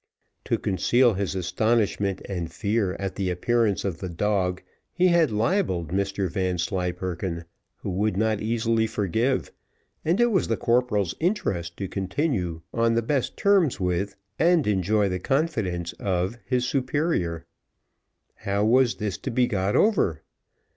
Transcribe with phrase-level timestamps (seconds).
[0.45, 5.89] To conceal his astonishment and fear at the appearance of the dog, he had libelled
[5.89, 9.51] Mr Vanslyperken, who would not easily forgive,
[10.03, 15.07] and it was the corporal's interest to continue on the best terms with, and enjoy
[15.07, 17.45] the confidence of his superior.
[18.37, 20.23] How was this to be got over?